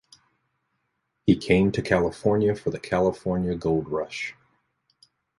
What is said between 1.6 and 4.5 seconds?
to California for the California Gold Rush.